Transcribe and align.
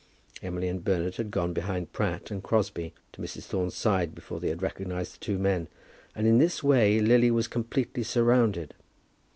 Emily 0.41 0.67
and 0.67 0.83
Bernard 0.83 1.17
had 1.17 1.29
gone 1.29 1.53
behind 1.53 1.93
Pratt 1.93 2.31
and 2.31 2.41
Crosbie 2.41 2.91
to 3.11 3.21
Mrs. 3.21 3.43
Thorne's 3.43 3.75
side 3.75 4.15
before 4.15 4.39
they 4.39 4.47
had 4.49 4.63
recognized 4.63 5.13
the 5.13 5.19
two 5.23 5.37
men; 5.37 5.67
and 6.15 6.25
in 6.25 6.39
this 6.39 6.63
way 6.63 6.99
Lily 6.99 7.29
was 7.29 7.47
completely 7.47 8.01
surrounded. 8.01 8.73